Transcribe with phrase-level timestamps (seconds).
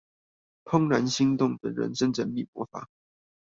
[0.63, 2.89] 怦然心動的人生整理魔法